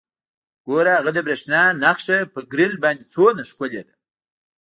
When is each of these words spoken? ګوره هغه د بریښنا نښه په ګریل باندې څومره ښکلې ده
ګوره 0.67 0.91
هغه 0.99 1.11
د 1.15 1.19
بریښنا 1.25 1.61
نښه 1.81 2.17
په 2.33 2.39
ګریل 2.51 2.73
باندې 2.83 3.03
څومره 3.13 3.41
ښکلې 3.49 3.81
ده 3.87 3.93